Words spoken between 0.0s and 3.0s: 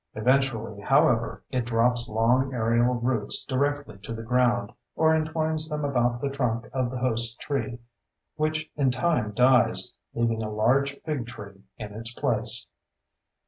Eventually, however, it drops long aerial